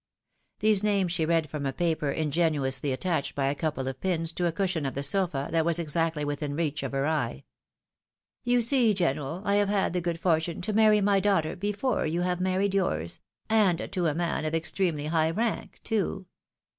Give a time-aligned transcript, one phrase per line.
[0.61, 4.47] These names she read from a paper ingeniously attached by a couple of pins to
[4.47, 7.43] a cushion of the sofa that was exactly within reach of her eye."
[8.51, 12.07] You see, general, I have had the good for tune to marry my daughter before
[12.07, 16.25] you have married yours— and to a man of extremely high rank too.